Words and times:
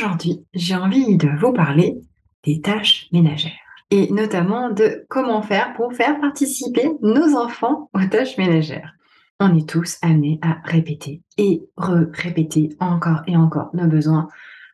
aujourd'hui, 0.00 0.46
j'ai 0.54 0.74
envie 0.74 1.16
de 1.18 1.28
vous 1.40 1.52
parler 1.52 2.00
des 2.44 2.62
tâches 2.62 3.08
ménagères 3.12 3.52
et 3.90 4.10
notamment 4.10 4.70
de 4.70 5.04
comment 5.10 5.42
faire 5.42 5.74
pour 5.74 5.92
faire 5.92 6.18
participer 6.20 6.90
nos 7.02 7.36
enfants 7.36 7.90
aux 7.92 8.06
tâches 8.06 8.38
ménagères. 8.38 8.94
On 9.40 9.54
est 9.54 9.68
tous 9.68 9.98
amenés 10.00 10.38
à 10.40 10.56
répéter 10.64 11.20
et 11.36 11.62
répéter 11.76 12.70
encore 12.80 13.22
et 13.26 13.36
encore 13.36 13.70
nos 13.74 13.88
besoins 13.88 14.28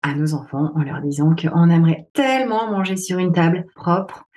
à 0.04 0.14
nos 0.14 0.34
enfants 0.34 0.70
en 0.76 0.82
leur 0.82 1.00
disant 1.00 1.34
qu'on 1.34 1.70
aimerait 1.70 2.06
tellement 2.12 2.70
manger 2.70 2.96
sur 2.96 3.18
une 3.18 3.32
table 3.32 3.66
propre 3.74 4.28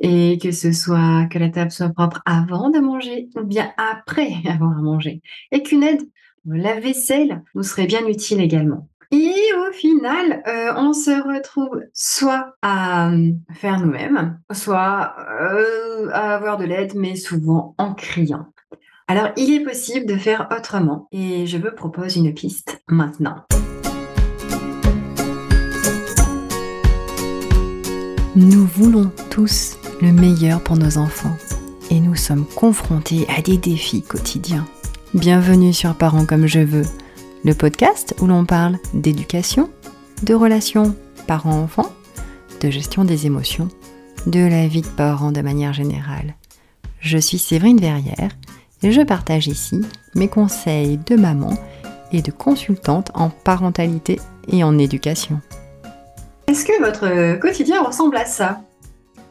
et 0.00 0.38
que 0.42 0.50
ce 0.50 0.72
soit 0.72 1.26
que 1.30 1.38
la 1.38 1.50
table 1.50 1.70
soit 1.70 1.90
propre 1.90 2.22
avant 2.26 2.70
de 2.70 2.80
manger 2.80 3.28
ou 3.36 3.44
bien 3.44 3.70
après 3.76 4.32
avoir 4.48 4.82
manger 4.82 5.22
et 5.52 5.62
qu'une 5.62 5.84
aide 5.84 6.02
la 6.46 6.78
vaisselle 6.78 7.42
nous 7.54 7.62
serait 7.62 7.86
bien 7.86 8.06
utile 8.06 8.40
également. 8.40 8.88
Et 9.16 9.52
au 9.56 9.72
final, 9.72 10.42
euh, 10.48 10.72
on 10.76 10.92
se 10.92 11.12
retrouve 11.12 11.80
soit 11.92 12.56
à 12.62 13.12
euh, 13.12 13.30
faire 13.52 13.78
nous-mêmes, 13.78 14.40
soit 14.50 15.14
euh, 15.40 16.08
à 16.12 16.34
avoir 16.34 16.56
de 16.56 16.64
l'aide, 16.64 16.94
mais 16.96 17.14
souvent 17.14 17.76
en 17.78 17.94
criant. 17.94 18.46
Alors, 19.06 19.28
il 19.36 19.54
est 19.54 19.62
possible 19.62 20.06
de 20.06 20.16
faire 20.16 20.48
autrement 20.50 21.06
et 21.12 21.46
je 21.46 21.58
vous 21.58 21.70
propose 21.76 22.16
une 22.16 22.34
piste 22.34 22.82
maintenant. 22.88 23.36
Nous 28.34 28.66
voulons 28.66 29.12
tous 29.30 29.78
le 30.02 30.10
meilleur 30.10 30.60
pour 30.60 30.76
nos 30.76 30.98
enfants 30.98 31.36
et 31.88 32.00
nous 32.00 32.16
sommes 32.16 32.46
confrontés 32.56 33.28
à 33.28 33.42
des 33.42 33.58
défis 33.58 34.02
quotidiens. 34.02 34.66
Bienvenue 35.12 35.72
sur 35.72 35.94
Parents 35.94 36.26
comme 36.26 36.48
je 36.48 36.58
veux 36.58 36.82
le 37.44 37.52
podcast 37.52 38.14
où 38.20 38.26
l'on 38.26 38.46
parle 38.46 38.78
d'éducation, 38.94 39.70
de 40.22 40.34
relations 40.34 40.96
parents-enfants, 41.26 41.92
de 42.60 42.70
gestion 42.70 43.04
des 43.04 43.26
émotions, 43.26 43.68
de 44.26 44.40
la 44.40 44.66
vie 44.66 44.80
de 44.80 44.88
parents 44.88 45.32
de 45.32 45.42
manière 45.42 45.74
générale. 45.74 46.34
Je 47.00 47.18
suis 47.18 47.38
Séverine 47.38 47.78
Verrière 47.78 48.30
et 48.82 48.92
je 48.92 49.02
partage 49.02 49.46
ici 49.46 49.82
mes 50.14 50.28
conseils 50.28 50.98
de 51.06 51.16
maman 51.16 51.52
et 52.12 52.22
de 52.22 52.30
consultante 52.30 53.10
en 53.14 53.28
parentalité 53.28 54.18
et 54.48 54.64
en 54.64 54.78
éducation. 54.78 55.40
Est-ce 56.46 56.64
que 56.64 56.82
votre 56.82 57.38
quotidien 57.40 57.82
ressemble 57.82 58.16
à 58.16 58.24
ça? 58.24 58.62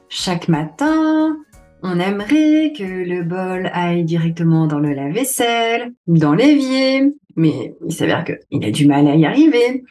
Chaque 0.10 0.50
matin, 0.50 1.38
on 1.84 2.00
aimerait 2.00 2.72
que 2.76 2.84
le 2.84 3.24
bol 3.24 3.70
aille 3.74 4.06
directement 4.06 4.68
dans 4.68 4.80
le 4.80 4.94
lave-vaisselle, 4.94 5.94
dans 6.08 6.34
l'évier, 6.34 7.14
mais 7.36 7.76
il 7.86 7.94
s'avère 7.94 8.24
qu'il 8.24 8.66
a 8.66 8.72
du 8.72 8.88
mal 8.88 9.06
à 9.08 9.16
y 9.16 9.26
arriver. 9.26 9.84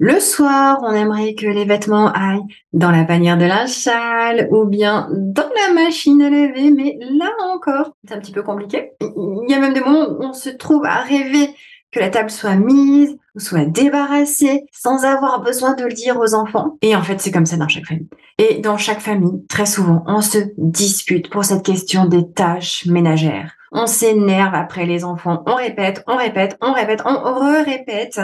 Le 0.00 0.20
soir, 0.20 0.78
on 0.82 0.92
aimerait 0.92 1.34
que 1.34 1.46
les 1.46 1.64
vêtements 1.64 2.10
aillent 2.12 2.46
dans 2.72 2.90
la 2.90 3.04
panière 3.04 3.36
de 3.36 3.44
linge 3.44 3.68
sale 3.68 4.48
ou 4.52 4.64
bien 4.64 5.08
dans 5.10 5.50
la 5.66 5.74
machine 5.74 6.22
à 6.22 6.30
laver, 6.30 6.70
mais 6.70 6.98
là 7.00 7.30
encore, 7.52 7.94
c'est 8.06 8.14
un 8.14 8.20
petit 8.20 8.32
peu 8.32 8.42
compliqué. 8.42 8.92
Il 9.00 9.50
y 9.50 9.54
a 9.54 9.58
même 9.58 9.74
des 9.74 9.80
moments 9.80 10.08
où 10.08 10.22
on 10.22 10.32
se 10.32 10.50
trouve 10.50 10.84
à 10.86 11.00
rêver 11.00 11.50
que 11.92 12.00
la 12.00 12.10
table 12.10 12.30
soit 12.30 12.56
mise 12.56 13.16
ou 13.34 13.40
soit 13.40 13.64
débarrassée 13.64 14.64
sans 14.72 15.04
avoir 15.04 15.40
besoin 15.42 15.74
de 15.74 15.84
le 15.84 15.92
dire 15.92 16.18
aux 16.18 16.34
enfants. 16.34 16.76
Et 16.82 16.94
en 16.94 17.02
fait, 17.02 17.20
c'est 17.20 17.30
comme 17.30 17.46
ça 17.46 17.56
dans 17.56 17.68
chaque 17.68 17.86
famille. 17.86 18.08
Et 18.38 18.58
dans 18.60 18.76
chaque 18.76 19.00
famille, 19.00 19.44
très 19.48 19.66
souvent, 19.66 20.04
on 20.06 20.20
se 20.20 20.38
dispute 20.56 21.30
pour 21.30 21.44
cette 21.44 21.64
question 21.64 22.06
des 22.06 22.30
tâches 22.30 22.86
ménagères 22.86 23.58
on 23.72 23.86
s'énerve 23.86 24.54
après 24.54 24.86
les 24.86 25.04
enfants, 25.04 25.42
on 25.46 25.54
répète, 25.54 26.02
on 26.06 26.16
répète, 26.16 26.56
on 26.60 26.72
répète, 26.72 27.02
on 27.04 27.14
re-répète 27.14 28.20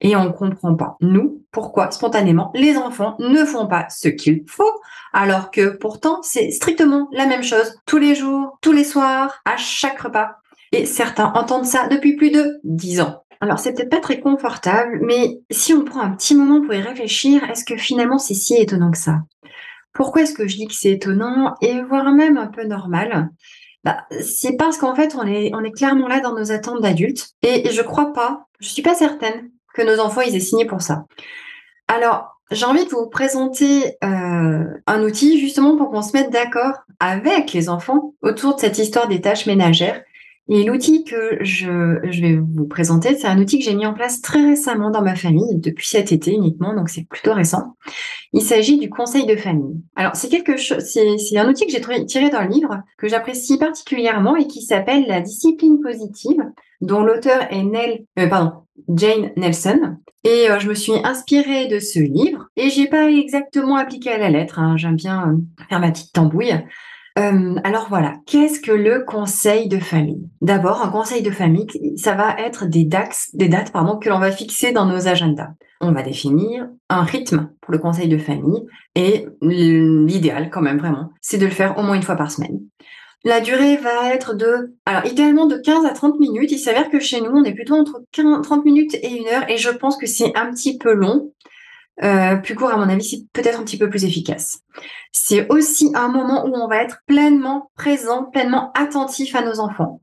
et 0.00 0.14
on 0.16 0.32
comprend 0.32 0.74
pas. 0.74 0.96
Nous, 1.00 1.42
pourquoi 1.50 1.90
spontanément 1.90 2.50
les 2.54 2.76
enfants 2.76 3.16
ne 3.18 3.44
font 3.44 3.66
pas 3.66 3.86
ce 3.88 4.08
qu'il 4.08 4.44
faut 4.46 4.80
alors 5.12 5.50
que 5.50 5.68
pourtant 5.70 6.20
c'est 6.22 6.50
strictement 6.50 7.08
la 7.12 7.26
même 7.26 7.42
chose 7.42 7.80
tous 7.86 7.98
les 7.98 8.14
jours, 8.14 8.58
tous 8.60 8.72
les 8.72 8.84
soirs, 8.84 9.40
à 9.46 9.56
chaque 9.56 10.00
repas. 10.00 10.36
Et 10.72 10.86
certains 10.86 11.32
entendent 11.34 11.64
ça 11.64 11.88
depuis 11.88 12.16
plus 12.16 12.30
de 12.30 12.58
dix 12.64 13.00
ans. 13.00 13.22
Alors 13.40 13.58
c'est 13.58 13.74
peut-être 13.74 13.90
pas 13.90 14.00
très 14.00 14.20
confortable, 14.20 15.00
mais 15.02 15.38
si 15.50 15.74
on 15.74 15.84
prend 15.84 16.00
un 16.00 16.10
petit 16.10 16.34
moment 16.34 16.62
pour 16.62 16.74
y 16.74 16.80
réfléchir, 16.80 17.44
est-ce 17.50 17.64
que 17.64 17.76
finalement 17.76 18.18
c'est 18.18 18.34
si 18.34 18.54
étonnant 18.56 18.90
que 18.90 18.98
ça? 18.98 19.18
Pourquoi 19.92 20.22
est-ce 20.22 20.34
que 20.34 20.46
je 20.46 20.56
dis 20.56 20.66
que 20.66 20.74
c'est 20.74 20.90
étonnant 20.90 21.54
et 21.62 21.80
voire 21.82 22.12
même 22.12 22.36
un 22.36 22.48
peu 22.48 22.64
normal? 22.64 23.30
Bah, 23.82 24.04
c'est 24.20 24.56
parce 24.56 24.78
qu'en 24.78 24.94
fait, 24.94 25.14
on 25.14 25.24
est, 25.26 25.54
on 25.54 25.62
est 25.62 25.70
clairement 25.70 26.08
là 26.08 26.20
dans 26.20 26.34
nos 26.34 26.50
attentes 26.50 26.82
d'adultes. 26.82 27.30
Et, 27.42 27.70
je 27.70 27.82
crois 27.82 28.12
pas, 28.12 28.46
je 28.58 28.68
suis 28.68 28.82
pas 28.82 28.94
certaine 28.94 29.50
que 29.74 29.82
nos 29.82 30.00
enfants, 30.00 30.22
ils 30.22 30.34
aient 30.34 30.40
signé 30.40 30.66
pour 30.66 30.82
ça. 30.82 31.04
Alors, 31.88 32.36
j'ai 32.50 32.64
envie 32.66 32.84
de 32.84 32.90
vous 32.90 33.08
présenter 33.08 33.96
euh, 34.02 34.64
un 34.86 35.02
outil 35.02 35.40
justement 35.40 35.76
pour 35.76 35.90
qu'on 35.90 36.02
se 36.02 36.16
mette 36.16 36.30
d'accord 36.30 36.74
avec 37.00 37.52
les 37.52 37.68
enfants 37.68 38.14
autour 38.22 38.56
de 38.56 38.60
cette 38.60 38.78
histoire 38.78 39.08
des 39.08 39.20
tâches 39.20 39.46
ménagères 39.46 40.02
et 40.48 40.62
l'outil 40.62 41.02
que 41.04 41.38
je, 41.40 41.98
je, 42.04 42.20
vais 42.20 42.36
vous 42.36 42.66
présenter, 42.66 43.16
c'est 43.16 43.26
un 43.26 43.38
outil 43.38 43.58
que 43.58 43.64
j'ai 43.64 43.74
mis 43.74 43.86
en 43.86 43.94
place 43.94 44.20
très 44.20 44.44
récemment 44.44 44.90
dans 44.90 45.02
ma 45.02 45.16
famille, 45.16 45.56
depuis 45.56 45.88
cet 45.88 46.12
été 46.12 46.32
uniquement, 46.32 46.74
donc 46.74 46.88
c'est 46.88 47.06
plutôt 47.08 47.34
récent. 47.34 47.74
Il 48.32 48.42
s'agit 48.42 48.78
du 48.78 48.88
conseil 48.88 49.26
de 49.26 49.34
famille. 49.34 49.82
Alors 49.96 50.14
c'est 50.14 50.28
quelque 50.28 50.56
chose, 50.56 50.84
c'est 50.84 51.38
un 51.38 51.48
outil 51.48 51.66
que 51.66 51.72
j'ai 51.72 52.06
tiré 52.06 52.30
d'un 52.30 52.46
livre 52.46 52.80
que 52.96 53.08
j'apprécie 53.08 53.58
particulièrement 53.58 54.36
et 54.36 54.46
qui 54.46 54.62
s'appelle 54.62 55.06
La 55.08 55.20
discipline 55.20 55.80
positive, 55.80 56.42
dont 56.80 57.02
l'auteur 57.02 57.46
est 57.50 57.64
Nell, 57.64 58.04
euh, 58.18 58.28
pardon, 58.28 58.52
Jane 58.88 59.32
Nelson. 59.36 59.96
Et 60.22 60.50
euh, 60.50 60.58
je 60.58 60.68
me 60.68 60.74
suis 60.74 60.92
inspirée 61.04 61.66
de 61.66 61.78
ce 61.78 61.98
livre 61.98 62.48
et 62.56 62.70
j'ai 62.70 62.86
pas 62.86 63.10
exactement 63.10 63.76
appliqué 63.76 64.10
à 64.10 64.18
la 64.18 64.30
lettre. 64.30 64.58
Hein. 64.58 64.76
J'aime 64.76 64.96
bien 64.96 65.28
euh, 65.28 65.64
faire 65.68 65.80
ma 65.80 65.90
petite 65.90 66.12
tambouille. 66.12 66.54
Euh, 67.18 67.54
alors 67.64 67.86
voilà, 67.88 68.16
qu'est-ce 68.26 68.60
que 68.60 68.72
le 68.72 69.04
conseil 69.04 69.68
de 69.68 69.78
famille? 69.78 70.28
D'abord, 70.42 70.82
un 70.82 70.90
conseil 70.90 71.22
de 71.22 71.30
famille, 71.30 71.66
ça 71.96 72.14
va 72.14 72.36
être 72.38 72.66
des 72.66 72.84
dates, 72.84 73.28
des 73.32 73.48
dates 73.48 73.72
pardon, 73.72 73.98
que 73.98 74.10
l'on 74.10 74.18
va 74.18 74.30
fixer 74.30 74.72
dans 74.72 74.84
nos 74.84 75.08
agendas. 75.08 75.48
On 75.80 75.92
va 75.92 76.02
définir 76.02 76.68
un 76.90 77.02
rythme 77.02 77.50
pour 77.60 77.72
le 77.72 77.78
conseil 77.78 78.08
de 78.08 78.18
famille 78.18 78.66
et 78.94 79.26
l'idéal 79.40 80.50
quand 80.50 80.62
même 80.62 80.78
vraiment, 80.78 81.10
c'est 81.20 81.38
de 81.38 81.46
le 81.46 81.50
faire 81.50 81.78
au 81.78 81.82
moins 81.82 81.94
une 81.94 82.02
fois 82.02 82.16
par 82.16 82.30
semaine. 82.30 82.60
La 83.24 83.40
durée 83.40 83.76
va 83.76 84.14
être 84.14 84.34
de, 84.34 84.76
alors 84.84 85.04
idéalement 85.04 85.46
de 85.46 85.56
15 85.56 85.84
à 85.84 85.90
30 85.90 86.20
minutes. 86.20 86.52
Il 86.52 86.60
s'avère 86.60 86.90
que 86.90 87.00
chez 87.00 87.20
nous, 87.20 87.32
on 87.32 87.42
est 87.42 87.54
plutôt 87.54 87.74
entre 87.74 88.00
30 88.12 88.64
minutes 88.64 88.94
et 88.94 89.16
une 89.16 89.26
heure 89.26 89.50
et 89.50 89.56
je 89.56 89.70
pense 89.70 89.96
que 89.96 90.06
c'est 90.06 90.36
un 90.36 90.52
petit 90.52 90.78
peu 90.78 90.92
long. 90.92 91.32
Euh, 92.02 92.36
plus 92.36 92.54
court, 92.54 92.70
à 92.70 92.76
mon 92.76 92.88
avis, 92.88 93.04
c'est 93.04 93.24
peut-être 93.32 93.60
un 93.60 93.64
petit 93.64 93.78
peu 93.78 93.88
plus 93.88 94.04
efficace. 94.04 94.60
C'est 95.12 95.48
aussi 95.50 95.92
un 95.94 96.08
moment 96.08 96.46
où 96.46 96.54
on 96.54 96.68
va 96.68 96.82
être 96.82 96.98
pleinement 97.06 97.70
présent, 97.76 98.24
pleinement 98.24 98.72
attentif 98.74 99.34
à 99.34 99.42
nos 99.42 99.60
enfants. 99.60 100.00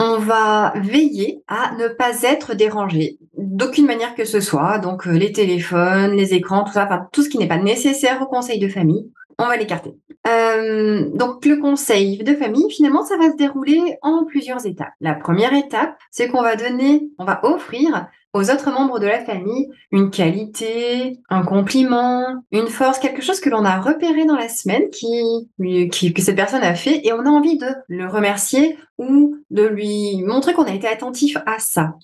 On 0.00 0.18
va 0.18 0.72
veiller 0.76 1.42
à 1.48 1.74
ne 1.76 1.88
pas 1.88 2.22
être 2.22 2.54
dérangé 2.54 3.18
d'aucune 3.36 3.86
manière 3.86 4.14
que 4.14 4.24
ce 4.24 4.40
soit. 4.40 4.78
Donc 4.78 5.08
euh, 5.08 5.12
les 5.12 5.32
téléphones, 5.32 6.12
les 6.12 6.34
écrans, 6.34 6.62
tout 6.62 6.72
ça, 6.72 7.08
tout 7.12 7.22
ce 7.22 7.28
qui 7.28 7.38
n'est 7.38 7.48
pas 7.48 7.58
nécessaire 7.58 8.22
au 8.22 8.26
conseil 8.26 8.60
de 8.60 8.68
famille, 8.68 9.10
on 9.38 9.46
va 9.46 9.56
l'écarter. 9.56 9.94
Euh, 10.26 11.08
donc 11.14 11.44
le 11.46 11.56
conseil 11.56 12.18
de 12.18 12.34
famille, 12.34 12.70
finalement, 12.70 13.04
ça 13.04 13.16
va 13.16 13.30
se 13.30 13.36
dérouler 13.36 13.96
en 14.02 14.24
plusieurs 14.24 14.66
étapes. 14.66 14.92
La 15.00 15.14
première 15.14 15.54
étape, 15.54 15.96
c'est 16.10 16.28
qu'on 16.28 16.42
va 16.42 16.56
donner, 16.56 17.08
on 17.18 17.24
va 17.24 17.40
offrir 17.44 18.08
aux 18.34 18.50
autres 18.50 18.70
membres 18.70 18.98
de 18.98 19.06
la 19.06 19.24
famille 19.24 19.68
une 19.90 20.10
qualité, 20.10 21.18
un 21.30 21.42
compliment, 21.42 22.42
une 22.52 22.66
force, 22.66 22.98
quelque 22.98 23.22
chose 23.22 23.40
que 23.40 23.48
l'on 23.48 23.64
a 23.64 23.80
repéré 23.80 24.26
dans 24.26 24.36
la 24.36 24.48
semaine 24.48 24.90
qui, 24.90 26.12
que 26.12 26.22
cette 26.22 26.36
personne 26.36 26.62
a 26.62 26.74
fait 26.74 27.06
et 27.06 27.12
on 27.12 27.24
a 27.24 27.30
envie 27.30 27.56
de 27.56 27.68
le 27.88 28.06
remercier 28.06 28.76
ou 28.98 29.36
de 29.50 29.64
lui 29.64 30.22
montrer 30.24 30.52
qu'on 30.52 30.64
a 30.64 30.74
été 30.74 30.86
attentif 30.86 31.36
à 31.46 31.58
ça. 31.58 31.94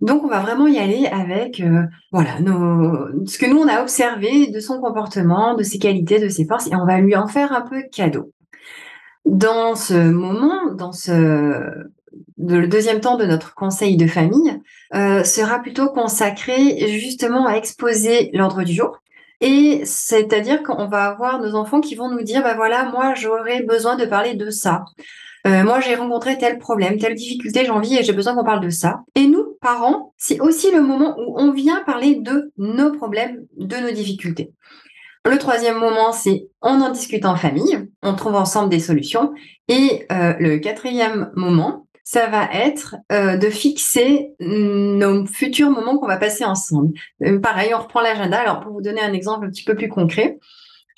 Donc 0.00 0.24
on 0.24 0.28
va 0.28 0.40
vraiment 0.40 0.66
y 0.66 0.78
aller 0.78 1.06
avec 1.06 1.60
euh, 1.60 1.82
voilà 2.10 2.40
nos, 2.40 3.26
ce 3.26 3.38
que 3.38 3.46
nous 3.46 3.58
on 3.58 3.68
a 3.68 3.82
observé 3.82 4.46
de 4.46 4.60
son 4.60 4.80
comportement, 4.80 5.54
de 5.54 5.62
ses 5.62 5.78
qualités, 5.78 6.18
de 6.18 6.28
ses 6.28 6.46
forces 6.46 6.68
et 6.68 6.74
on 6.74 6.86
va 6.86 7.00
lui 7.00 7.16
en 7.16 7.26
faire 7.26 7.52
un 7.52 7.62
peu 7.62 7.82
cadeau. 7.92 8.32
Dans 9.26 9.74
ce 9.74 10.10
moment, 10.10 10.72
dans 10.74 10.92
ce 10.92 11.90
le 12.38 12.66
deuxième 12.66 13.00
temps 13.00 13.16
de 13.16 13.26
notre 13.26 13.54
conseil 13.54 13.96
de 13.96 14.06
famille 14.06 14.58
euh, 14.94 15.22
sera 15.24 15.58
plutôt 15.58 15.88
consacré 15.88 16.88
justement 16.88 17.46
à 17.46 17.54
exposer 17.54 18.30
l'ordre 18.32 18.62
du 18.62 18.72
jour. 18.72 19.00
Et 19.40 19.82
c'est-à-dire 19.84 20.62
qu'on 20.62 20.86
va 20.86 21.04
avoir 21.04 21.40
nos 21.40 21.54
enfants 21.54 21.80
qui 21.80 21.94
vont 21.94 22.10
nous 22.10 22.22
dire, 22.22 22.42
bah 22.42 22.54
voilà, 22.54 22.90
moi 22.90 23.14
j'aurais 23.14 23.62
besoin 23.62 23.96
de 23.96 24.04
parler 24.04 24.34
de 24.34 24.50
ça. 24.50 24.84
Euh, 25.46 25.64
moi 25.64 25.80
j'ai 25.80 25.94
rencontré 25.94 26.36
tel 26.36 26.58
problème, 26.58 26.98
telle 26.98 27.14
difficulté, 27.14 27.64
j'ai 27.64 27.70
envie 27.70 27.96
et 27.96 28.02
j'ai 28.02 28.12
besoin 28.12 28.34
qu'on 28.34 28.44
parle 28.44 28.60
de 28.60 28.70
ça. 28.70 29.00
Et 29.14 29.26
nous, 29.26 29.39
parents, 29.60 30.14
c'est 30.16 30.40
aussi 30.40 30.70
le 30.70 30.82
moment 30.82 31.16
où 31.18 31.34
on 31.38 31.52
vient 31.52 31.82
parler 31.84 32.16
de 32.16 32.52
nos 32.56 32.92
problèmes, 32.92 33.46
de 33.56 33.76
nos 33.76 33.90
difficultés. 33.90 34.52
Le 35.28 35.36
troisième 35.38 35.78
moment, 35.78 36.12
c'est 36.12 36.48
on 36.62 36.80
en 36.80 36.90
discute 36.90 37.26
en 37.26 37.36
famille, 37.36 37.88
on 38.02 38.14
trouve 38.14 38.36
ensemble 38.36 38.70
des 38.70 38.80
solutions. 38.80 39.32
Et 39.68 40.06
euh, 40.10 40.34
le 40.38 40.58
quatrième 40.58 41.30
moment, 41.36 41.86
ça 42.04 42.26
va 42.26 42.48
être 42.52 42.96
euh, 43.12 43.36
de 43.36 43.50
fixer 43.50 44.32
nos 44.40 45.26
futurs 45.26 45.70
moments 45.70 45.98
qu'on 45.98 46.08
va 46.08 46.16
passer 46.16 46.44
ensemble. 46.44 46.94
Euh, 47.22 47.38
pareil, 47.38 47.72
on 47.74 47.80
reprend 47.80 48.00
l'agenda. 48.00 48.40
Alors, 48.40 48.60
pour 48.60 48.72
vous 48.72 48.82
donner 48.82 49.00
un 49.00 49.12
exemple 49.12 49.46
un 49.46 49.50
petit 49.50 49.62
peu 49.62 49.76
plus 49.76 49.88
concret, 49.88 50.38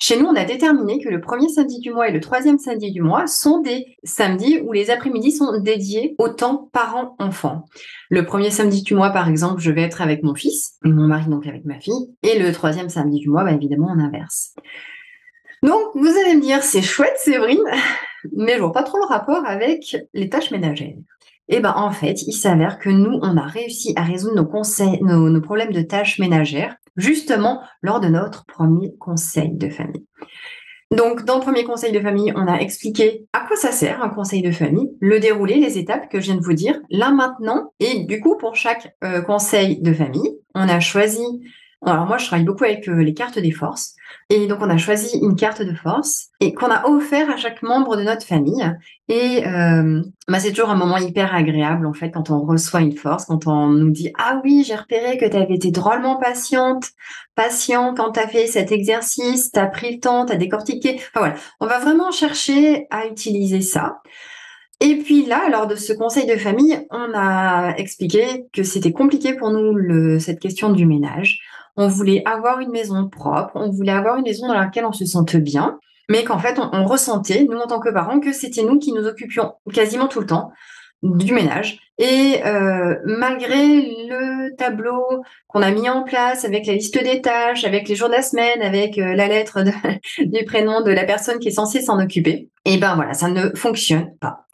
chez 0.03 0.19
nous, 0.19 0.25
on 0.25 0.35
a 0.35 0.43
déterminé 0.43 1.01
que 1.01 1.07
le 1.07 1.21
premier 1.21 1.47
samedi 1.47 1.79
du 1.79 1.93
mois 1.93 2.09
et 2.09 2.11
le 2.11 2.19
troisième 2.19 2.59
samedi 2.59 2.91
du 2.91 3.01
mois 3.01 3.25
sont 3.25 3.61
des 3.61 3.95
samedis 4.03 4.59
où 4.59 4.73
les 4.73 4.89
après-midi 4.89 5.31
sont 5.31 5.57
dédiés 5.61 6.13
au 6.17 6.27
temps 6.27 6.69
parents-enfants. 6.73 7.63
Le 8.09 8.25
premier 8.25 8.51
samedi 8.51 8.83
du 8.83 8.95
mois, 8.95 9.11
par 9.11 9.29
exemple, 9.29 9.61
je 9.61 9.71
vais 9.71 9.83
être 9.83 10.01
avec 10.01 10.21
mon 10.21 10.35
fils, 10.35 10.73
mon 10.83 11.07
mari 11.07 11.29
donc 11.29 11.47
avec 11.47 11.63
ma 11.63 11.79
fille, 11.79 12.13
et 12.21 12.37
le 12.37 12.51
troisième 12.51 12.89
samedi 12.89 13.19
du 13.19 13.29
mois, 13.29 13.45
bah, 13.45 13.53
évidemment, 13.53 13.95
on 13.95 13.97
inverse. 13.97 14.53
Donc, 15.61 15.81
vous 15.95 16.09
allez 16.09 16.35
me 16.35 16.41
dire, 16.41 16.61
c'est 16.63 16.81
chouette, 16.81 17.15
Séverine, 17.15 17.63
mais 18.35 18.55
je 18.55 18.59
vois 18.59 18.73
pas 18.73 18.83
trop 18.83 18.97
le 18.97 19.05
rapport 19.05 19.45
avec 19.45 19.95
les 20.13 20.27
tâches 20.27 20.51
ménagères. 20.51 20.97
Eh 21.47 21.61
ben 21.61 21.73
en 21.77 21.91
fait, 21.91 22.23
il 22.23 22.33
s'avère 22.33 22.77
que 22.77 22.89
nous, 22.89 23.19
on 23.21 23.37
a 23.37 23.45
réussi 23.45 23.93
à 23.95 24.03
résoudre 24.03 24.35
nos, 24.35 25.41
problèmes 25.41 25.71
de 25.71 25.81
tâches 25.81 26.19
ménagères 26.19 26.75
justement 26.95 27.61
lors 27.81 27.99
de 27.99 28.07
notre 28.07 28.45
premier 28.45 28.95
conseil 28.97 29.51
de 29.51 29.69
famille. 29.69 30.05
Donc, 30.91 31.25
dans 31.25 31.35
le 31.35 31.41
premier 31.41 31.63
conseil 31.63 31.91
de 31.91 31.99
famille, 31.99 32.31
on 32.35 32.47
a 32.47 32.57
expliqué 32.57 33.25
à 33.33 33.39
quoi 33.47 33.55
ça 33.55 33.71
sert 33.71 34.03
un 34.03 34.09
conseil 34.09 34.43
de 34.43 34.51
famille, 34.51 34.91
le 34.99 35.19
déroulé, 35.19 35.55
les 35.55 35.79
étapes 35.79 36.07
que 36.07 36.19
je 36.19 36.25
viens 36.25 36.35
de 36.35 36.43
vous 36.43 36.53
dire, 36.53 36.79
là 36.91 37.11
maintenant. 37.11 37.73
Et 37.79 38.03
du 38.03 38.19
coup, 38.19 38.37
pour 38.37 38.55
chaque 38.55 38.95
euh, 39.03 39.21
conseil 39.21 39.81
de 39.81 39.91
famille, 39.91 40.37
on 40.53 40.69
a 40.69 40.79
choisi 40.79 41.25
alors 41.85 42.05
moi, 42.05 42.17
je 42.17 42.25
travaille 42.25 42.45
beaucoup 42.45 42.63
avec 42.63 42.87
euh, 42.87 43.03
les 43.03 43.13
cartes 43.13 43.39
des 43.39 43.51
forces. 43.51 43.95
Et 44.29 44.47
donc, 44.47 44.59
on 44.61 44.69
a 44.69 44.77
choisi 44.77 45.17
une 45.17 45.35
carte 45.35 45.61
de 45.61 45.73
force 45.73 46.27
et 46.39 46.53
qu'on 46.53 46.69
a 46.69 46.87
offert 46.87 47.29
à 47.29 47.37
chaque 47.37 47.61
membre 47.61 47.97
de 47.97 48.03
notre 48.03 48.25
famille. 48.25 48.63
Et 49.09 49.45
euh, 49.45 50.01
bah, 50.27 50.39
c'est 50.39 50.51
toujours 50.51 50.69
un 50.69 50.75
moment 50.75 50.97
hyper 50.97 51.33
agréable, 51.35 51.85
en 51.85 51.93
fait, 51.93 52.11
quand 52.11 52.29
on 52.29 52.41
reçoit 52.41 52.81
une 52.81 52.95
force, 52.95 53.25
quand 53.25 53.47
on 53.47 53.67
nous 53.67 53.91
dit 53.91 54.11
«Ah 54.17 54.41
oui, 54.43 54.63
j'ai 54.65 54.75
repéré 54.75 55.17
que 55.17 55.25
tu 55.25 55.35
avais 55.35 55.55
été 55.55 55.71
drôlement 55.71 56.17
patiente, 56.17 56.85
patient 57.35 57.93
quand 57.95 58.13
tu 58.13 58.19
as 58.19 58.27
fait 58.27 58.47
cet 58.47 58.71
exercice, 58.71 59.51
tu 59.51 59.59
as 59.59 59.67
pris 59.67 59.95
le 59.95 59.99
temps, 59.99 60.25
tu 60.25 60.33
as 60.33 60.37
décortiqué.» 60.37 60.95
Enfin 61.13 61.19
voilà, 61.19 61.35
on 61.59 61.67
va 61.67 61.79
vraiment 61.79 62.11
chercher 62.11 62.87
à 62.91 63.07
utiliser 63.07 63.61
ça. 63.61 63.97
Et 64.79 64.97
puis 64.97 65.25
là, 65.25 65.49
lors 65.49 65.67
de 65.67 65.75
ce 65.75 65.93
conseil 65.93 66.25
de 66.25 66.35
famille, 66.35 66.85
on 66.91 67.13
a 67.13 67.73
expliqué 67.77 68.45
que 68.51 68.63
c'était 68.63 68.91
compliqué 68.91 69.33
pour 69.33 69.49
nous 69.51 69.73
le, 69.73 70.19
cette 70.19 70.39
question 70.39 70.71
du 70.71 70.85
ménage. 70.85 71.39
On 71.75 71.87
voulait 71.87 72.21
avoir 72.25 72.59
une 72.59 72.71
maison 72.71 73.07
propre, 73.09 73.51
on 73.55 73.69
voulait 73.69 73.91
avoir 73.91 74.17
une 74.17 74.23
maison 74.23 74.47
dans 74.47 74.53
laquelle 74.53 74.85
on 74.85 74.93
se 74.93 75.05
sente 75.05 75.35
bien, 75.35 75.79
mais 76.09 76.23
qu'en 76.23 76.39
fait, 76.39 76.59
on, 76.59 76.85
ressentait, 76.85 77.45
nous 77.49 77.57
en 77.57 77.67
tant 77.67 77.79
que 77.79 77.89
parents, 77.89 78.19
que 78.19 78.33
c'était 78.33 78.63
nous 78.63 78.77
qui 78.77 78.93
nous 78.93 79.05
occupions 79.05 79.53
quasiment 79.73 80.07
tout 80.07 80.19
le 80.19 80.25
temps 80.25 80.51
du 81.01 81.33
ménage. 81.33 81.79
Et 81.97 82.39
euh, 82.45 82.95
malgré 83.05 83.81
le 83.81 84.55
tableau 84.55 85.03
qu'on 85.47 85.61
a 85.61 85.71
mis 85.71 85.89
en 85.89 86.03
place 86.03 86.43
avec 86.45 86.65
la 86.65 86.73
liste 86.73 87.01
des 87.01 87.21
tâches, 87.21 87.65
avec 87.65 87.87
les 87.87 87.95
jours 87.95 88.07
de 88.07 88.13
la 88.13 88.21
semaine, 88.21 88.61
avec 88.61 88.97
euh, 88.97 89.13
la 89.13 89.27
lettre 89.27 89.59
du 90.19 90.45
prénom 90.45 90.81
de 90.81 90.91
la 90.91 91.03
personne 91.05 91.39
qui 91.39 91.49
est 91.49 91.51
censée 91.51 91.81
s'en 91.81 92.01
occuper, 92.01 92.49
et 92.65 92.75
eh 92.75 92.77
ben 92.77 92.95
voilà, 92.95 93.13
ça 93.13 93.29
ne 93.29 93.49
fonctionne 93.55 94.15
pas. 94.19 94.45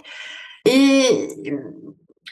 Et 0.65 1.29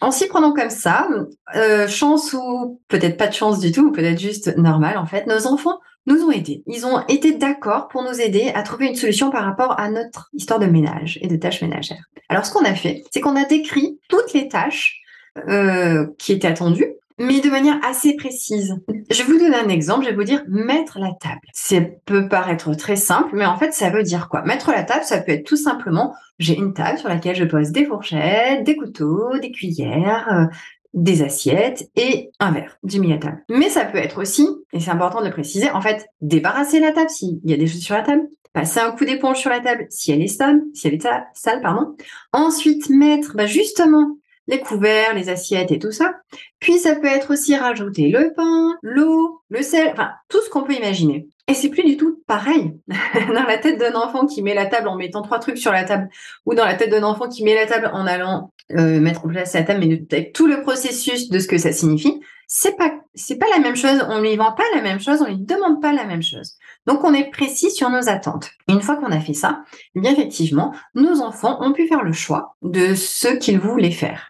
en 0.01 0.11
s'y 0.11 0.27
prenant 0.27 0.53
comme 0.53 0.69
ça, 0.69 1.07
euh, 1.55 1.88
chance 1.88 2.33
ou 2.33 2.79
peut-être 2.88 3.17
pas 3.17 3.27
de 3.27 3.33
chance 3.33 3.59
du 3.59 3.71
tout, 3.71 3.88
ou 3.88 3.91
peut-être 3.91 4.19
juste 4.19 4.55
normal 4.57 4.97
en 4.97 5.05
fait, 5.05 5.27
nos 5.27 5.47
enfants 5.47 5.79
nous 6.05 6.23
ont 6.23 6.31
aidés. 6.31 6.63
Ils 6.67 6.85
ont 6.85 7.05
été 7.07 7.33
d'accord 7.33 7.89
pour 7.89 8.03
nous 8.03 8.21
aider 8.21 8.51
à 8.55 8.63
trouver 8.63 8.88
une 8.88 8.95
solution 8.95 9.29
par 9.29 9.44
rapport 9.44 9.79
à 9.79 9.89
notre 9.89 10.29
histoire 10.33 10.59
de 10.59 10.65
ménage 10.65 11.19
et 11.21 11.27
de 11.27 11.35
tâches 11.35 11.61
ménagères. 11.61 12.03
Alors 12.29 12.45
ce 12.45 12.53
qu'on 12.53 12.63
a 12.63 12.73
fait, 12.73 13.03
c'est 13.11 13.19
qu'on 13.19 13.35
a 13.35 13.45
décrit 13.45 13.99
toutes 14.07 14.33
les 14.33 14.47
tâches 14.47 15.01
euh, 15.49 16.07
qui 16.17 16.31
étaient 16.31 16.47
attendues 16.47 16.93
mais 17.17 17.39
de 17.39 17.49
manière 17.49 17.79
assez 17.83 18.15
précise. 18.15 18.75
Je 19.09 19.23
vous 19.23 19.37
donner 19.37 19.55
un 19.55 19.69
exemple, 19.69 20.05
je 20.05 20.09
vais 20.09 20.15
vous 20.15 20.23
dire 20.23 20.43
mettre 20.47 20.99
la 20.99 21.13
table. 21.19 21.47
Ça 21.53 21.77
peut 22.05 22.27
paraître 22.27 22.73
très 22.75 22.95
simple, 22.95 23.29
mais 23.33 23.45
en 23.45 23.57
fait, 23.57 23.73
ça 23.73 23.89
veut 23.89 24.03
dire 24.03 24.29
quoi? 24.29 24.43
Mettre 24.43 24.71
la 24.71 24.83
table, 24.83 25.03
ça 25.03 25.19
peut 25.19 25.31
être 25.31 25.45
tout 25.45 25.55
simplement, 25.55 26.13
j'ai 26.39 26.55
une 26.55 26.73
table 26.73 26.99
sur 26.99 27.09
laquelle 27.09 27.35
je 27.35 27.45
pose 27.45 27.71
des 27.71 27.85
fourchettes, 27.85 28.63
des 28.63 28.75
couteaux, 28.75 29.37
des 29.39 29.51
cuillères, 29.51 30.27
euh, 30.31 30.45
des 30.93 31.21
assiettes 31.21 31.89
et 31.95 32.31
un 32.39 32.51
verre 32.51 32.77
du 32.83 32.99
milieu 32.99 33.15
à 33.15 33.19
table. 33.19 33.43
Mais 33.49 33.69
ça 33.69 33.85
peut 33.85 33.97
être 33.97 34.19
aussi, 34.21 34.47
et 34.73 34.79
c'est 34.79 34.91
important 34.91 35.23
de 35.23 35.29
préciser, 35.29 35.69
en 35.71 35.81
fait, 35.81 36.07
débarrasser 36.21 36.79
la 36.79 36.91
table 36.91 37.09
s'il 37.09 37.39
y 37.43 37.53
a 37.53 37.57
des 37.57 37.67
choses 37.67 37.81
sur 37.81 37.95
la 37.95 38.03
table, 38.03 38.23
passer 38.53 38.79
un 38.79 38.91
coup 38.91 39.05
d'éponge 39.05 39.37
sur 39.37 39.49
la 39.49 39.59
table 39.59 39.85
si 39.89 40.11
elle 40.11 40.21
est 40.21 40.27
sale, 40.27 40.61
si 40.73 40.87
elle 40.87 40.95
est 40.95 41.07
sale, 41.33 41.61
pardon. 41.61 41.95
Ensuite, 42.33 42.89
mettre 42.89 43.35
bah, 43.35 43.45
justement 43.45 44.17
les 44.47 44.59
couverts, 44.59 45.13
les 45.13 45.29
assiettes 45.29 45.71
et 45.71 45.79
tout 45.79 45.91
ça. 45.91 46.13
Puis 46.59 46.79
ça 46.79 46.95
peut 46.95 47.07
être 47.07 47.31
aussi 47.31 47.55
rajouter 47.55 48.09
le 48.09 48.33
pain, 48.33 48.75
l'eau, 48.81 49.41
le 49.49 49.61
sel, 49.61 49.89
enfin 49.91 50.11
tout 50.29 50.41
ce 50.41 50.49
qu'on 50.49 50.63
peut 50.63 50.73
imaginer. 50.73 51.27
Et 51.49 51.53
c'est 51.53 51.69
plus 51.69 51.83
du 51.83 51.95
tout 51.95 52.21
pareil 52.27 52.73
dans 53.33 53.44
la 53.44 53.57
tête 53.57 53.77
d'un 53.77 53.95
enfant 53.95 54.25
qui 54.25 54.41
met 54.41 54.53
la 54.53 54.65
table 54.65 54.88
en 54.88 54.95
mettant 54.95 55.21
trois 55.21 55.39
trucs 55.39 55.57
sur 55.57 55.71
la 55.71 55.85
table, 55.85 56.09
ou 56.45 56.53
dans 56.53 56.65
la 56.65 56.75
tête 56.75 56.89
d'un 56.89 57.03
enfant 57.03 57.29
qui 57.29 57.44
met 57.44 57.55
la 57.55 57.65
table 57.65 57.89
en 57.94 58.05
allant 58.05 58.51
euh, 58.71 58.99
mettre 58.99 59.25
en 59.25 59.29
place 59.29 59.53
la 59.53 59.63
table, 59.63 59.85
mais 59.85 60.01
avec 60.11 60.33
tout 60.33 60.47
le 60.47 60.61
processus 60.61 61.29
de 61.29 61.39
ce 61.39 61.47
que 61.47 61.57
ça 61.57 61.71
signifie. 61.71 62.19
C'est 62.47 62.77
pas 62.77 62.94
c'est 63.13 63.38
pas 63.38 63.45
la 63.51 63.59
même 63.59 63.75
chose. 63.75 64.03
On 64.09 64.21
lui 64.21 64.35
vend 64.38 64.53
pas 64.53 64.63
la 64.73 64.81
même 64.81 64.99
chose, 64.99 65.21
on 65.21 65.27
lui 65.27 65.38
demande 65.38 65.81
pas 65.81 65.91
la 65.91 66.05
même 66.05 66.23
chose. 66.23 66.55
Donc 66.85 67.03
on 67.03 67.13
est 67.13 67.29
précis 67.29 67.71
sur 67.71 67.89
nos 67.89 68.09
attentes. 68.09 68.51
Une 68.69 68.81
fois 68.81 68.95
qu'on 68.95 69.11
a 69.11 69.19
fait 69.19 69.33
ça, 69.33 69.63
eh 69.95 69.99
bien 69.99 70.11
effectivement, 70.11 70.73
nos 70.95 71.21
enfants 71.21 71.61
ont 71.61 71.73
pu 71.73 71.88
faire 71.88 72.03
le 72.03 72.13
choix 72.13 72.55
de 72.61 72.95
ce 72.95 73.27
qu'ils 73.27 73.59
voulaient 73.59 73.91
faire. 73.91 74.29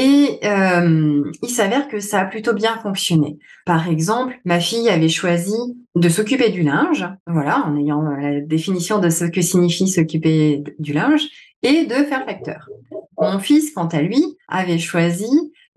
Et 0.00 0.38
euh, 0.44 1.24
il 1.42 1.48
s'avère 1.48 1.88
que 1.88 1.98
ça 1.98 2.20
a 2.20 2.24
plutôt 2.24 2.54
bien 2.54 2.78
fonctionné. 2.78 3.38
Par 3.66 3.88
exemple, 3.88 4.38
ma 4.44 4.60
fille 4.60 4.88
avait 4.88 5.08
choisi 5.08 5.56
de 5.96 6.08
s'occuper 6.08 6.50
du 6.50 6.62
linge, 6.62 7.04
voilà, 7.26 7.64
en 7.66 7.76
ayant 7.76 8.02
la 8.02 8.40
définition 8.40 9.00
de 9.00 9.10
ce 9.10 9.24
que 9.24 9.42
signifie 9.42 9.88
s'occuper 9.88 10.62
du 10.78 10.92
linge, 10.92 11.26
et 11.62 11.84
de 11.86 11.94
faire 11.94 12.24
facteur. 12.24 12.68
Mon 13.20 13.40
fils, 13.40 13.72
quant 13.72 13.88
à 13.88 14.00
lui, 14.00 14.22
avait 14.46 14.78
choisi 14.78 15.26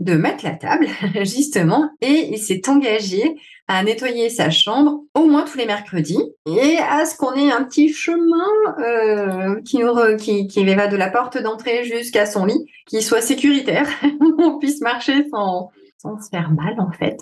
de 0.01 0.15
mettre 0.15 0.43
la 0.43 0.51
table, 0.51 0.87
justement, 1.23 1.89
et 2.01 2.29
il 2.31 2.39
s'est 2.39 2.61
engagé 2.67 3.35
à 3.67 3.83
nettoyer 3.83 4.29
sa 4.29 4.49
chambre 4.49 5.03
au 5.13 5.25
moins 5.27 5.43
tous 5.43 5.57
les 5.57 5.65
mercredis 5.65 6.21
et 6.45 6.77
à 6.77 7.05
ce 7.05 7.15
qu'on 7.15 7.33
ait 7.35 7.51
un 7.51 7.63
petit 7.63 7.93
chemin 7.93 8.49
euh, 8.79 9.61
qui, 9.61 9.77
nous 9.77 10.17
qui, 10.17 10.47
qui 10.47 10.65
va 10.75 10.87
de 10.87 10.97
la 10.97 11.09
porte 11.09 11.37
d'entrée 11.37 11.85
jusqu'à 11.85 12.25
son 12.25 12.45
lit, 12.45 12.65
qui 12.87 13.01
soit 13.01 13.21
sécuritaire, 13.21 13.87
on 14.39 14.57
puisse 14.57 14.81
marcher 14.81 15.25
sans, 15.29 15.71
sans 15.99 16.19
se 16.21 16.29
faire 16.29 16.51
mal 16.51 16.75
en 16.79 16.91
fait. 16.91 17.21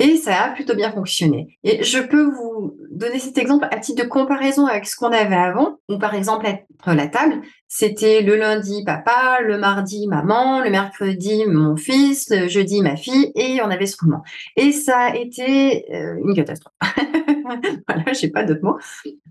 Et 0.00 0.16
ça 0.16 0.44
a 0.44 0.48
plutôt 0.50 0.74
bien 0.74 0.90
fonctionné. 0.90 1.58
Et 1.62 1.84
je 1.84 1.98
peux 1.98 2.24
vous 2.24 2.74
donner 2.90 3.18
cet 3.18 3.38
exemple 3.38 3.68
à 3.70 3.78
titre 3.78 4.02
de 4.02 4.08
comparaison 4.08 4.66
avec 4.66 4.86
ce 4.86 4.96
qu'on 4.96 5.12
avait 5.12 5.36
avant, 5.36 5.76
où 5.88 5.98
par 5.98 6.14
exemple, 6.14 6.46
la 6.86 7.06
table, 7.06 7.42
c'était 7.68 8.20
le 8.22 8.36
lundi 8.36 8.82
papa, 8.84 9.38
le 9.42 9.56
mardi 9.56 10.08
maman, 10.08 10.60
le 10.60 10.70
mercredi 10.70 11.44
mon 11.46 11.76
fils, 11.76 12.28
le 12.30 12.48
jeudi 12.48 12.82
ma 12.82 12.96
fille, 12.96 13.30
et 13.36 13.60
on 13.62 13.70
avait 13.70 13.86
ce 13.86 13.96
moment. 14.04 14.22
Et 14.56 14.72
ça 14.72 14.98
a 14.98 15.16
été 15.16 15.84
euh, 15.94 16.16
une 16.24 16.34
catastrophe. 16.34 16.74
voilà, 17.88 18.12
j'ai 18.12 18.28
pas 18.28 18.42
d'autres 18.42 18.64
mots. 18.64 18.78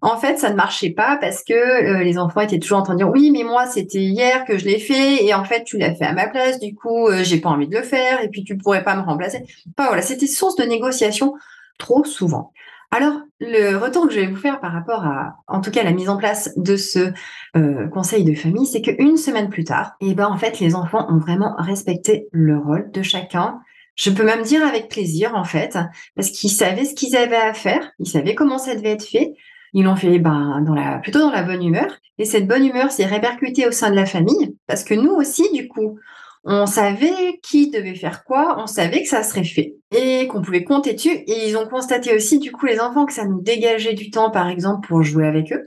En 0.02 0.18
fait, 0.18 0.38
ça 0.38 0.50
ne 0.52 0.56
marchait 0.56 0.92
pas 0.92 1.18
parce 1.20 1.44
que 1.44 1.54
euh, 1.54 2.04
les 2.04 2.18
enfants 2.18 2.42
étaient 2.42 2.60
toujours 2.60 2.78
en 2.78 2.84
train 2.84 2.94
de 2.94 3.00
dire 3.00 3.10
oui, 3.10 3.32
mais 3.32 3.44
moi 3.44 3.66
c'était 3.66 4.00
hier 4.00 4.46
que 4.46 4.58
je 4.58 4.66
l'ai 4.66 4.80
fait 4.80 5.26
et 5.26 5.34
en 5.34 5.44
fait 5.44 5.64
tu 5.64 5.78
l'as 5.78 5.94
fait 5.94 6.06
à 6.06 6.14
ma 6.14 6.28
place. 6.28 6.60
Du 6.60 6.76
coup, 6.76 7.08
euh, 7.08 7.24
j'ai 7.24 7.40
pas 7.40 7.50
envie 7.50 7.68
de 7.68 7.76
le 7.76 7.84
faire 7.84 8.24
et 8.24 8.30
puis 8.30 8.44
tu 8.44 8.58
pourrais 8.58 8.84
pas 8.84 8.96
me 8.96 9.02
remplacer. 9.02 9.44
Enfin 9.78 9.88
voilà, 9.88 10.02
c'était 10.02 10.28
source 10.28 10.56
de 10.62 10.68
négociation 10.68 11.34
trop 11.78 12.04
souvent. 12.04 12.52
Alors, 12.92 13.22
le 13.40 13.76
retour 13.78 14.08
que 14.08 14.14
je 14.14 14.20
vais 14.20 14.28
vous 14.28 14.36
faire 14.36 14.60
par 14.60 14.72
rapport 14.72 15.06
à, 15.06 15.36
en 15.48 15.62
tout 15.62 15.70
cas, 15.70 15.84
la 15.84 15.92
mise 15.92 16.10
en 16.10 16.18
place 16.18 16.52
de 16.58 16.76
ce 16.76 17.12
euh, 17.56 17.88
conseil 17.90 18.24
de 18.24 18.34
famille, 18.34 18.66
c'est 18.66 18.82
qu'une 18.82 19.16
semaine 19.16 19.50
plus 19.50 19.64
tard, 19.64 19.94
et 20.02 20.10
eh 20.10 20.14
ben, 20.16 20.26
en 20.26 20.38
fait, 20.38 20.60
les 20.60 20.74
enfants 20.74 21.06
ont 21.10 21.20
vraiment 21.20 21.56
respecté 21.60 22.28
le 22.32 22.58
rôle 22.58 22.90
de 22.92 23.04
chacun 23.04 23.60
je 24.00 24.10
peux 24.12 24.24
même 24.24 24.44
dire 24.44 24.66
avec 24.66 24.88
plaisir, 24.88 25.36
en 25.36 25.44
fait, 25.44 25.78
parce 26.16 26.30
qu'ils 26.30 26.52
savaient 26.52 26.86
ce 26.86 26.96
qu'ils 26.96 27.18
avaient 27.18 27.36
à 27.36 27.54
faire, 27.54 27.92
ils 28.00 28.08
savaient 28.08 28.34
comment 28.34 28.58
ça 28.58 28.74
devait 28.74 28.92
être 28.92 29.04
fait. 29.04 29.34
Ils 29.74 29.84
l'ont 29.84 29.98
fait 29.98 30.20
ben, 30.20 30.64
plutôt 31.04 31.20
dans 31.20 31.32
la 31.32 31.44
bonne 31.44 31.62
humeur. 31.62 31.88
Et 32.18 32.24
cette 32.24 32.48
bonne 32.48 32.66
humeur 32.66 32.92
s'est 32.92 33.06
répercutée 33.06 33.68
au 33.68 33.72
sein 33.72 33.92
de 33.92 33.98
la 33.98 34.06
famille, 34.06 34.56
parce 34.68 34.86
que 34.86 34.94
nous 34.94 35.12
aussi, 35.12 35.52
du 35.54 35.68
coup, 35.68 36.00
on 36.44 36.66
savait 36.66 37.40
qui 37.44 37.70
devait 37.70 37.96
faire 37.96 38.24
quoi, 38.24 38.58
on 38.60 38.68
savait 38.68 39.04
que 39.04 39.10
ça 39.10 39.24
serait 39.24 39.44
fait 39.44 39.76
et 39.96 40.28
qu'on 40.28 40.42
pouvait 40.42 40.64
compter 40.64 40.94
dessus. 40.94 41.10
Et 41.28 41.48
ils 41.50 41.58
ont 41.58 41.68
constaté 41.68 42.16
aussi, 42.16 42.40
du 42.40 42.52
coup, 42.52 42.66
les 42.66 42.80
enfants, 42.80 43.06
que 43.06 43.14
ça 43.14 43.26
nous 43.26 43.42
dégageait 43.42 43.94
du 43.94 44.10
temps, 44.10 44.32
par 44.32 44.48
exemple, 44.48 44.88
pour 44.88 45.04
jouer 45.04 45.28
avec 45.28 45.52
eux. 45.52 45.66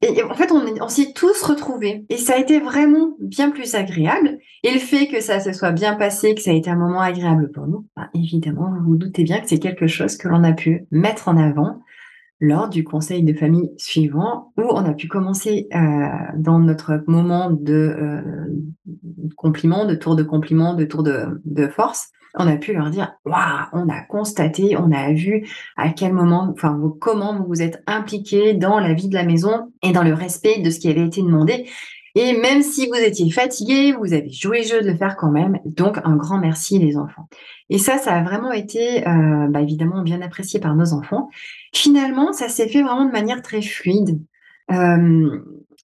Et 0.00 0.22
en 0.22 0.34
fait, 0.34 0.50
on, 0.52 0.88
s'est 0.88 1.12
tous 1.12 1.42
retrouvés. 1.42 2.04
Et 2.08 2.16
ça 2.16 2.34
a 2.34 2.38
été 2.38 2.60
vraiment 2.60 3.16
bien 3.20 3.50
plus 3.50 3.74
agréable. 3.74 4.38
Et 4.62 4.72
le 4.72 4.78
fait 4.78 5.06
que 5.06 5.20
ça 5.20 5.40
se 5.40 5.52
soit 5.52 5.72
bien 5.72 5.94
passé, 5.94 6.34
que 6.34 6.40
ça 6.40 6.50
a 6.50 6.54
été 6.54 6.70
un 6.70 6.76
moment 6.76 7.00
agréable 7.00 7.50
pour 7.50 7.66
nous, 7.66 7.86
bah, 7.96 8.08
évidemment, 8.14 8.70
vous 8.70 8.90
vous 8.90 8.96
doutez 8.96 9.24
bien 9.24 9.40
que 9.40 9.48
c'est 9.48 9.58
quelque 9.58 9.86
chose 9.86 10.16
que 10.16 10.28
l'on 10.28 10.44
a 10.44 10.52
pu 10.52 10.86
mettre 10.90 11.28
en 11.28 11.36
avant 11.36 11.82
lors 12.42 12.68
du 12.68 12.82
conseil 12.82 13.22
de 13.22 13.32
famille 13.34 13.70
suivant 13.76 14.52
où 14.56 14.62
on 14.62 14.84
a 14.84 14.94
pu 14.94 15.06
commencer 15.06 15.68
euh, 15.74 15.78
dans 16.36 16.58
notre 16.58 17.04
moment 17.06 17.50
de 17.50 17.72
euh, 17.72 18.20
compliments, 19.36 19.84
de 19.84 19.94
tour 19.94 20.16
de 20.16 20.22
compliments, 20.22 20.74
de 20.74 20.84
tour 20.84 21.02
de, 21.02 21.68
force, 21.68 22.08
on 22.34 22.46
a 22.46 22.56
pu 22.56 22.72
leur 22.72 22.90
dire 22.90 23.12
waouh, 23.24 23.66
on 23.72 23.88
a 23.88 24.00
constaté, 24.02 24.76
on 24.76 24.90
a 24.90 25.12
vu 25.12 25.46
à 25.76 25.90
quel 25.90 26.12
moment, 26.12 26.48
enfin 26.52 26.78
comment 27.00 27.36
vous 27.36 27.46
vous 27.46 27.62
êtes 27.62 27.82
impliqués 27.86 28.54
dans 28.54 28.78
la 28.78 28.94
vie 28.94 29.08
de 29.08 29.14
la 29.14 29.24
maison 29.24 29.72
et 29.82 29.92
dans 29.92 30.02
le 30.02 30.14
respect 30.14 30.60
de 30.60 30.70
ce 30.70 30.78
qui 30.78 30.88
avait 30.88 31.06
été 31.06 31.22
demandé. 31.22 31.66
Et 32.14 32.36
même 32.36 32.62
si 32.62 32.86
vous 32.88 32.94
étiez 32.94 33.30
fatigué, 33.30 33.92
vous 33.92 34.12
avez 34.12 34.30
joué 34.30 34.58
le 34.58 34.68
jeu 34.68 34.82
de 34.82 34.90
le 34.90 34.96
faire 34.96 35.16
quand 35.16 35.30
même. 35.30 35.58
Donc, 35.64 35.98
un 36.04 36.16
grand 36.16 36.38
merci 36.38 36.78
les 36.78 36.98
enfants. 36.98 37.26
Et 37.70 37.78
ça, 37.78 37.96
ça 37.96 38.14
a 38.14 38.22
vraiment 38.22 38.52
été 38.52 39.06
euh, 39.08 39.46
bah, 39.48 39.62
évidemment 39.62 40.02
bien 40.02 40.20
apprécié 40.20 40.60
par 40.60 40.74
nos 40.74 40.92
enfants. 40.92 41.30
Finalement, 41.72 42.34
ça 42.34 42.50
s'est 42.50 42.68
fait 42.68 42.82
vraiment 42.82 43.06
de 43.06 43.12
manière 43.12 43.40
très 43.40 43.62
fluide. 43.62 44.20
Euh, 44.72 45.38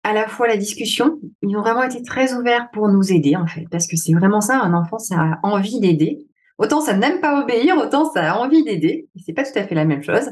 à 0.04 0.12
la 0.12 0.26
fois 0.28 0.47
la 0.47 0.57
discussion, 0.57 1.18
ils 1.42 1.57
ont 1.57 1.61
vraiment 1.61 1.83
été 1.83 2.02
très 2.02 2.35
ouverts 2.35 2.68
pour 2.73 2.88
nous 2.88 3.12
aider 3.12 3.37
en 3.37 3.47
fait, 3.47 3.66
parce 3.71 3.87
que 3.87 3.97
c'est 3.97 4.14
vraiment 4.14 4.40
ça, 4.40 4.61
un 4.61 4.73
enfant, 4.73 4.99
ça 4.99 5.16
a 5.21 5.38
envie 5.42 5.80
d'aider. 5.80 6.26
Autant 6.59 6.80
ça 6.80 6.95
n'aime 6.95 7.21
pas 7.21 7.42
obéir, 7.42 7.76
autant 7.76 8.11
ça 8.11 8.33
a 8.33 8.38
envie 8.38 8.64
d'aider. 8.64 9.09
C'est 9.25 9.33
pas 9.33 9.45
tout 9.45 9.57
à 9.57 9.64
fait 9.64 9.75
la 9.75 9.85
même 9.85 10.02
chose. 10.02 10.30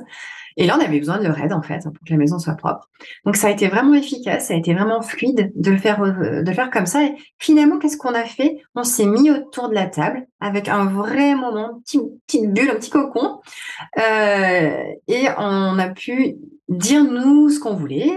Et 0.59 0.67
là, 0.67 0.77
on 0.79 0.83
avait 0.83 0.99
besoin 0.99 1.19
de 1.19 1.25
leur 1.25 1.39
aide, 1.39 1.53
en 1.53 1.61
fait, 1.61 1.83
pour 1.83 1.93
que 1.93 2.11
la 2.11 2.17
maison 2.17 2.39
soit 2.39 2.55
propre. 2.55 2.89
Donc, 3.27 3.37
ça 3.37 3.49
a 3.49 3.51
été 3.51 3.69
vraiment 3.69 3.93
efficace, 3.93 4.49
ça 4.49 4.55
a 4.55 4.57
été 4.57 4.73
vraiment 4.73 5.03
fluide 5.03 5.53
de 5.55 5.71
le 5.71 5.77
faire, 5.77 6.03
euh, 6.03 6.43
de 6.43 6.53
faire 6.53 6.71
comme 6.71 6.87
ça. 6.87 7.05
Et 7.05 7.15
finalement, 7.39 7.79
qu'est-ce 7.79 7.99
qu'on 7.99 8.15
a 8.15 8.25
fait? 8.25 8.57
On 8.75 8.83
s'est 8.83 9.05
mis 9.05 9.31
autour 9.31 9.69
de 9.69 9.75
la 9.75 9.87
table 9.87 10.27
avec 10.41 10.69
un 10.69 10.87
vrai 10.87 11.35
moment, 11.35 11.83
une 11.93 12.19
petite 12.27 12.53
bulle, 12.53 12.71
un 12.71 12.77
petit 12.77 12.91
cocon. 12.91 13.41
Euh, 13.99 14.83
et 15.09 15.27
on 15.37 15.79
a 15.79 15.89
pu 15.91 16.37
dire, 16.71 17.05
nous, 17.05 17.51
ce 17.51 17.61
qu'on 17.61 17.75
voulait 17.75 18.17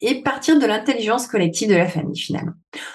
et 0.00 0.22
partir 0.22 0.58
de 0.58 0.66
l'intelligence 0.66 1.26
collective 1.26 1.68
de 1.68 1.74
la 1.74 1.86
famille, 1.86 2.18
finalement. 2.18 2.52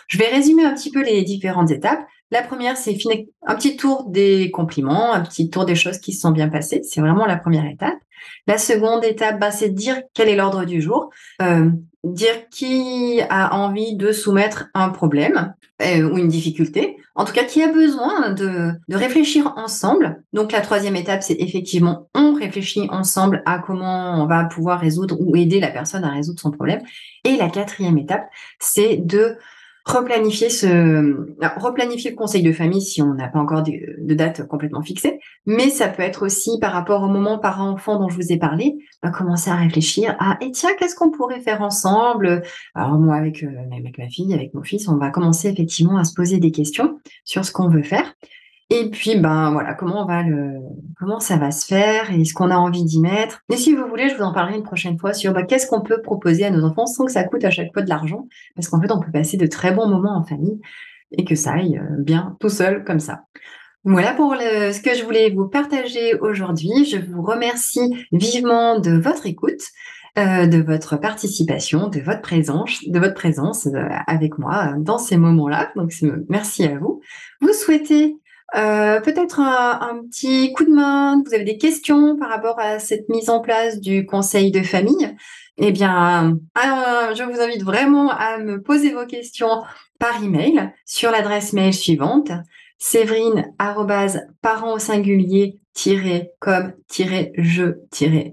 Je 0.08 0.18
vais 0.18 0.28
résumer 0.28 0.66
un 0.66 0.74
petit 0.74 0.92
peu 0.92 1.04
les 1.04 1.22
différentes 1.24 1.72
étapes. 1.72 2.06
La 2.32 2.42
première, 2.42 2.76
c'est 2.76 2.98
un 3.46 3.56
petit 3.56 3.78
tour 3.78 4.06
des 4.10 4.50
compliments, 4.52 5.14
un 5.14 5.22
petit 5.22 5.50
tour 5.50 5.66
des 5.66 5.76
choses 5.76 6.00
qui 6.00 6.12
se 6.14 6.22
sont 6.22 6.32
bien 6.32 6.50
passées. 6.50 6.82
C'est 6.84 7.02
vraiment 7.02 7.26
la 7.26 7.38
première 7.38 7.66
étape. 7.66 7.98
La 8.48 8.58
seconde 8.58 9.04
étape, 9.04 9.40
bah, 9.40 9.52
c'est 9.52 9.70
de 9.70 9.76
dire 9.76 10.02
quel 10.14 10.30
est 10.30 10.36
l'ordre 10.36 10.66
du 10.66 10.82
jour, 10.82 11.10
euh, 11.42 11.70
dire 12.04 12.50
qui 12.50 13.22
a 13.30 13.56
envie 13.56 13.96
de 13.96 14.12
soumettre 14.12 14.68
un 14.74 14.90
problème 14.90 15.54
euh, 15.82 16.10
ou 16.10 16.18
une 16.18 16.28
difficulté, 16.28 16.98
en 17.16 17.26
tout 17.26 17.34
cas 17.34 17.44
qui 17.44 17.62
a 17.62 17.72
besoin 17.72 18.32
de, 18.32 18.72
de 18.88 18.96
réfléchir 18.96 19.54
ensemble. 19.58 20.24
Donc 20.34 20.52
la 20.52 20.62
troisième 20.62 20.96
étape, 20.96 21.22
c'est 21.22 21.38
effectivement 21.40 22.08
on 22.16 22.34
réfléchit 22.34 22.88
ensemble 22.90 23.44
à 23.46 23.60
comment 23.60 24.24
on 24.24 24.26
va 24.26 24.46
pouvoir 24.46 24.80
résoudre 24.80 25.18
ou 25.20 25.36
aider 25.36 25.60
la 25.60 25.70
personne 25.70 26.04
à 26.04 26.12
résoudre 26.12 26.40
son 26.40 26.52
problème. 26.52 26.82
Et 27.24 27.38
la 27.38 27.50
quatrième 27.50 27.98
étape, 27.98 28.28
c'est 28.60 28.98
de 28.98 29.38
replanifier 29.86 30.50
ce, 30.50 31.28
replanifier 31.60 32.10
le 32.10 32.16
conseil 32.16 32.42
de 32.42 32.52
famille 32.52 32.82
si 32.82 33.04
on 33.04 33.14
n'a 33.14 33.28
pas 33.28 33.40
encore 33.40 33.62
de, 33.62 34.14
date 34.16 34.48
complètement 34.48 34.82
fixée, 34.82 35.20
mais 35.46 35.70
ça 35.70 35.88
peut 35.88 36.02
être 36.02 36.26
aussi 36.26 36.58
par 36.60 36.74
rapport 36.74 37.04
au 37.04 37.08
moment 37.08 37.38
parent-enfant 37.38 38.00
dont 38.00 38.10
je 38.10 38.16
vous 38.16 38.32
ai 38.32 38.38
parlé, 38.38 38.76
va 39.04 39.12
commencer 39.12 39.52
à 39.52 39.56
réfléchir 39.56 40.16
à, 40.20 40.38
et 40.42 40.52
tiens, 40.52 40.72
qu'est-ce 40.80 40.96
qu'on 40.96 41.12
pourrait 41.12 41.40
faire 41.40 41.62
ensemble? 41.62 42.42
Alors 42.74 42.98
moi, 42.98 43.16
avec, 43.16 43.44
euh, 43.44 43.50
avec 43.78 44.00
ma 44.00 44.10
fille, 44.10 44.34
avec 44.34 44.54
mon 44.56 44.64
fils, 44.64 44.88
on 44.88 44.98
va 44.98 45.12
commencer 45.12 45.50
effectivement 45.50 45.98
à 45.98 46.04
se 46.04 46.14
poser 46.14 46.40
des 46.40 46.52
questions 46.52 47.00
sur 47.24 47.46
ce 47.46 47.52
qu'on 47.52 47.70
veut 47.70 47.84
faire. 47.84 48.16
Et 48.72 48.90
puis, 48.90 49.20
ben 49.20 49.52
voilà, 49.52 49.76
comment 49.76 50.04
on 50.04 50.06
va 50.08 50.24
le, 50.24 50.60
comment 50.98 51.20
ça 51.20 51.38
va 51.38 51.52
se 51.52 51.68
faire 51.68 52.12
et 52.12 52.26
ce 52.26 52.34
qu'on 52.34 52.50
a 52.50 52.56
envie 52.58 52.84
d'y 52.84 53.00
mettre. 53.00 53.42
Et 53.52 53.58
si 53.58 53.74
vous 53.76 53.88
voulez, 53.88 54.10
je 54.10 54.16
vous 54.16 54.24
en 54.24 54.34
parlerai 54.34 54.58
une 54.58 54.64
prochaine 54.64 54.98
fois 54.98 55.14
sur 55.14 55.34
ben, 55.34 55.46
qu'est-ce 55.46 55.68
qu'on 55.68 55.82
peut 55.82 56.02
proposer 56.02 56.46
à 56.46 56.50
nos 56.50 56.66
enfants 56.66 56.88
sans 56.88 57.06
que 57.06 57.12
ça 57.12 57.24
coûte 57.24 57.44
à 57.44 57.52
chaque 57.52 57.72
fois 57.74 57.84
de 57.84 57.90
l'argent, 57.90 58.28
parce 58.56 58.68
qu'en 58.68 58.82
fait, 58.82 58.92
on 58.92 59.00
peut 59.00 59.12
passer 59.12 59.38
de 59.38 59.46
très 59.46 59.72
bons 59.72 59.88
moments 59.88 60.18
en 60.18 60.24
famille 60.24 60.60
et 61.12 61.26
que 61.26 61.36
ça 61.36 61.54
aille 61.54 61.78
euh, 61.78 62.02
bien 62.02 62.36
tout 62.40 62.50
seul 62.50 62.84
comme 62.84 63.00
ça. 63.00 63.26
Voilà 63.84 64.14
pour 64.14 64.34
le, 64.34 64.72
ce 64.72 64.82
que 64.82 64.96
je 64.96 65.04
voulais 65.04 65.30
vous 65.30 65.48
partager 65.48 66.16
aujourd'hui. 66.20 66.86
Je 66.86 66.98
vous 66.98 67.22
remercie 67.22 68.08
vivement 68.12 68.80
de 68.80 68.92
votre 68.92 69.28
écoute. 69.28 69.62
Euh, 70.18 70.48
de 70.48 70.62
votre 70.62 70.96
participation, 70.96 71.90
de 71.90 72.00
votre 72.00 72.22
présence, 72.22 72.80
de 72.88 73.00
votre 73.00 73.16
présence 73.16 73.66
euh, 73.66 73.90
avec 74.08 74.38
moi 74.40 74.74
dans 74.78 74.98
ces 74.98 75.18
moments-là. 75.18 75.74
Donc 75.76 75.92
merci 76.30 76.64
à 76.64 76.78
vous. 76.80 77.02
Vous 77.42 77.52
souhaitez 77.52 78.16
euh, 78.54 79.02
peut-être 79.02 79.40
un, 79.40 80.02
petit 80.10 80.54
coup 80.54 80.66
de 80.66 80.72
main, 80.72 81.22
vous 81.26 81.34
avez 81.34 81.44
des 81.44 81.58
questions 81.58 82.16
par 82.18 82.30
rapport 82.30 82.60
à 82.60 82.80
cette 82.80 83.10
mise 83.10 83.30
en 83.30 83.40
place 83.40 83.80
du 83.80 84.06
conseil 84.06 84.52
de 84.52 84.62
famille, 84.62 85.16
eh 85.58 85.72
bien, 85.72 86.38
euh, 86.58 87.16
je 87.16 87.24
vous 87.24 87.42
invite 87.42 87.64
vraiment 87.64 88.12
à 88.12 88.38
me 88.38 88.62
poser 88.62 88.94
vos 88.94 89.06
questions 89.06 89.64
par 90.00 90.24
email 90.24 90.72
sur 90.86 91.12
l'adresse 91.12 91.54
mail 91.54 91.74
suivante 91.74 92.32
séverine 92.78 93.54
parent 94.42 94.74
au 94.74 94.80
singulier 94.80 95.60
com 96.40 96.74
je 97.38 97.64